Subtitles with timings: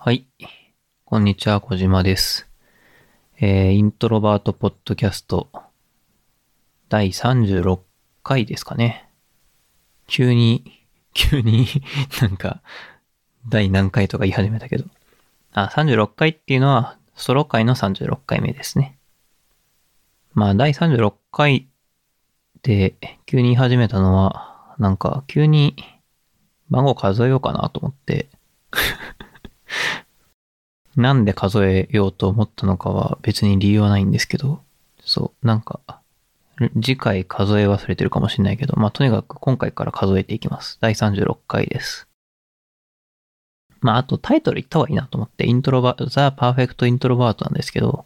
[0.00, 0.28] はい。
[1.04, 2.48] こんにちは、小島です。
[3.40, 5.48] えー、イントロバートポッドキャスト、
[6.88, 7.80] 第36
[8.22, 9.10] 回ですかね。
[10.06, 11.66] 急に、急に
[12.22, 12.62] なんか、
[13.48, 14.84] 第何回とか言い始めたけど。
[15.52, 18.96] あ、36回っていうのは、ソロ回の36回目ですね。
[20.32, 21.66] まあ、第36回
[22.62, 22.94] で
[23.26, 25.74] 急に言い始めたのは、なんか、急に
[26.70, 28.28] 番号数えようかなと思って、
[30.98, 34.60] なんで数えようと思ったのかは別に理由はないんですけど、
[35.00, 35.80] そう、なんか、
[36.82, 40.76] 次回数え忘れてるかもしれないけど、まあとにかく今回から数えていきます。
[40.80, 42.08] 第36回です。
[43.80, 48.04] まああとタイトル言った方がいいなと思って、 Introvert、The Perfect Introvert なんですけど、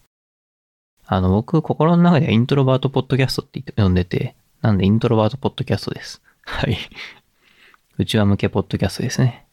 [1.07, 6.21] あの僕心の中では Introvert Podcast って呼んでて、なんで Introvert Podcast です。
[6.45, 6.77] はい。
[7.97, 9.47] 内輪向けポッドキャストですね。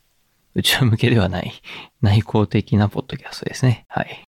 [0.60, 1.54] 内輪向けではない。
[2.02, 3.86] 内向的なポッドキャストですね。
[3.88, 4.24] はい。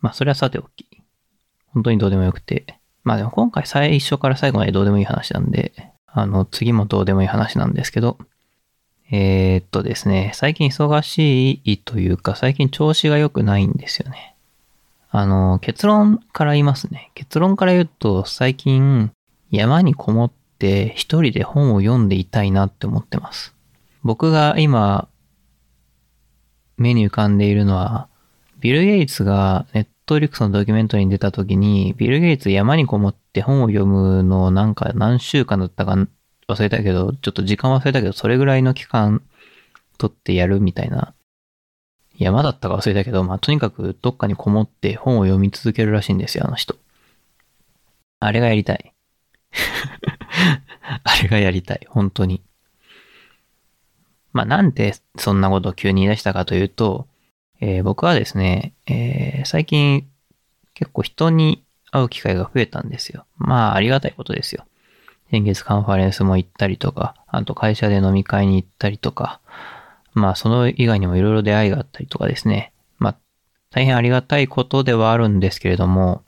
[0.00, 0.86] まあ、それはさておき。
[1.72, 2.78] 本当にどうでもよくて。
[3.04, 5.72] まあでも今回最初から最後までどうでもいい話なんで、
[6.06, 8.18] あの、次もどうでもいい話なんですけど、
[9.10, 14.34] えー、っとですね、最近忙しいというか、最近調子が良くないんですよね。
[15.10, 17.10] あの、結論から言いますね。
[17.14, 19.12] 結論から言うと、最近
[19.50, 23.54] 山にこもって一人で本を読んでいたいなって思ってます。
[24.02, 25.08] 僕が今、
[26.76, 28.08] 目に浮かんでいるのは、
[28.60, 35.96] ビル・ゲイツがネットリックスのドキュメントに出た時に、ビル・ゲイツ山にこもって本を読むのなんか何週間だったか
[36.48, 39.22] 忘れたけど、ちょっと時間忘れたけど、それぐらいの期間
[39.98, 41.14] 取ってやるみたいな。
[42.16, 46.76] 山だったか忘れたけど、まあ、とにかくどっかにこもって本を読み続けるらしいんですよ、あの人。
[48.20, 48.94] あれがやりたい。
[51.02, 52.42] あれがやりたい、本当に。
[54.34, 57.06] まあ、なんでそんなことを急に言い出したかというと、
[57.60, 60.06] えー僕はですね、えー最近
[60.74, 63.24] 結構人に会う機会が増えたんですよ。
[63.38, 64.66] まあ、ありがたいことですよ。
[65.30, 69.40] 先月カンファレンスも行ったりとか、あと会社で飲み会に行ったりとか、
[70.12, 72.72] まあ、その以外にもいろいろ出会いがあったりとかですね。
[72.98, 73.16] まあ、
[73.70, 76.22] 大変ありがたいことではあるんですけれども、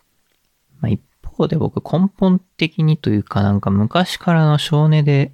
[0.81, 5.31] まあ、一方で僕根本的にというかなんか昔からの少年で、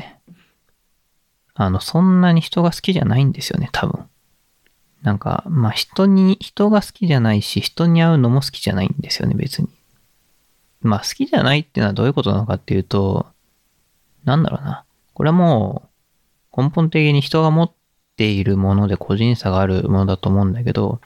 [1.65, 4.07] あの、そんなに人が好きじゃないんですよね、多分。
[5.03, 9.69] なんか、まあ人に、人が好きじゃないし、人に会うのも好きじゃないんですよね、別に。
[10.81, 13.27] まあ好きじゃないっていうのはどういうことなのかっていうと、
[14.25, 14.85] なんだろうな。
[15.15, 15.89] これはも
[16.55, 17.73] う、根本的に人が持っ
[18.17, 21.01] ているもので個人差があるものだと思うんだけど、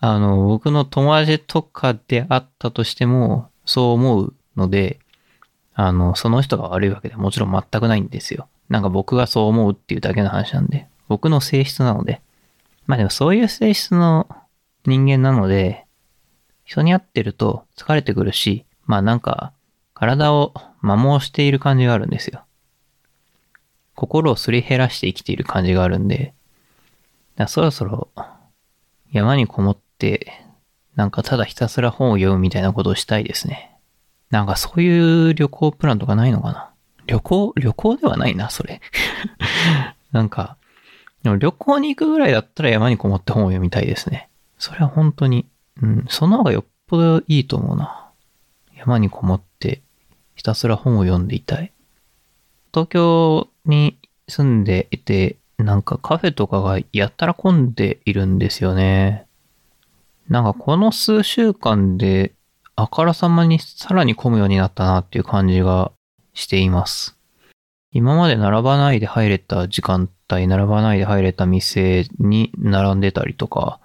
[0.00, 4.98] あの、僕の友達とかであったとしても、そう思うので、
[5.78, 8.48] あの、その人が悪いわけでもちろん全くないんですよ。
[8.70, 10.88] なんか僕がそう思うっていうだけの話なんで。
[11.06, 12.22] 僕の性質なので。
[12.86, 14.26] まあでもそういう性質の
[14.86, 15.84] 人間なので、
[16.64, 19.52] 人に会ってると疲れてくるし、まあなんか
[19.92, 22.42] 体を摩耗している感じがあるんですよ。
[23.94, 26.32] 心をすり減らして生きている感じがあるんで、
[27.36, 28.08] だからそろそろ
[29.12, 30.32] 山にこもって、
[30.94, 33.75] なんかただひたすら本を読むみたいなことをしたいですね。
[34.30, 36.70] なんかそういう旅行プランとかないのかな？
[37.06, 38.80] 旅行、旅行ではないな、それ。
[40.12, 40.56] なんか、
[41.22, 44.28] でも旅行に行くぐらいだったら山にこもって本を読みたいですね。
[44.58, 45.46] それは本当に、
[45.82, 48.10] うん、その方がよっぽどいいと思うな。
[48.76, 49.82] 山にこもって
[50.34, 51.72] ひたすら本を読んでいたい。
[52.72, 53.98] 東京に
[54.28, 59.26] 住んでいて、なんかカフェとかがやったら混んでいるんですよね。
[60.28, 62.32] なんかこの数週間で
[62.76, 65.92] あからさまにさらに混むようになったなっていう感じが
[66.34, 67.16] しています。
[67.90, 73.80] 今まで並ばないで入れた時間帯、並ばないで入れた店に並んでたりとか、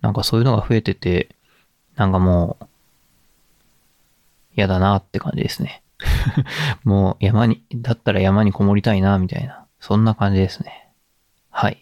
[0.00, 1.34] なんかそういうのが増えてて、
[1.96, 2.66] なんかもう、
[4.56, 5.82] 嫌だなって感じですね。
[6.84, 9.66] もう山に、だったら山にこもりたいな、みたいな。
[9.80, 10.88] そんな感じですね。
[11.50, 11.78] はい。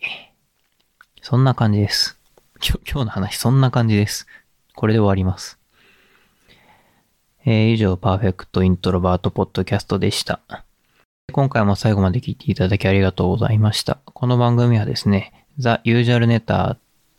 [1.20, 2.18] そんな感じです。
[2.66, 4.26] 今日今日の話、そんな感じです。
[4.74, 5.58] これで終わります。
[7.48, 10.40] えー以上、パーフェクトイントロバートポッドキャストでした。
[11.30, 13.98] 今回も最後まで聞いていただきありがとうございました。
[14.04, 16.76] この番組はですね、The Usual Netter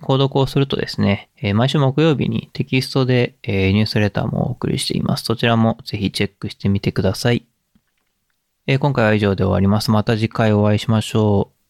[0.00, 5.24] 購読をするとですね、え毎週木曜日にテキストで、えニュースレターもお送りしています。
[5.24, 7.46] そちらもぜひチェックしてみてください。
[8.66, 9.90] え今回は以上で終わります。
[9.90, 11.52] また次回お会いしましょう。